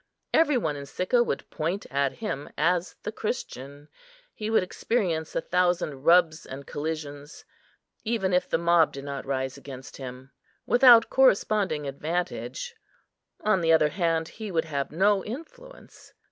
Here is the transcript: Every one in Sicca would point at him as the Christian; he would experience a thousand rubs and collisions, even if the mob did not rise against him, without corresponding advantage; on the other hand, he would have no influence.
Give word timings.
Every 0.33 0.57
one 0.57 0.75
in 0.75 0.87
Sicca 0.87 1.21
would 1.21 1.47
point 1.51 1.85
at 1.91 2.13
him 2.13 2.49
as 2.57 2.95
the 3.03 3.11
Christian; 3.11 3.87
he 4.33 4.49
would 4.49 4.63
experience 4.63 5.35
a 5.35 5.41
thousand 5.41 6.05
rubs 6.05 6.43
and 6.43 6.65
collisions, 6.65 7.45
even 8.03 8.33
if 8.33 8.49
the 8.49 8.57
mob 8.57 8.93
did 8.93 9.03
not 9.03 9.27
rise 9.27 9.57
against 9.57 9.97
him, 9.97 10.31
without 10.65 11.11
corresponding 11.11 11.87
advantage; 11.87 12.73
on 13.41 13.61
the 13.61 13.71
other 13.73 13.89
hand, 13.89 14.27
he 14.27 14.49
would 14.49 14.65
have 14.65 14.91
no 14.91 15.23
influence. 15.23 16.13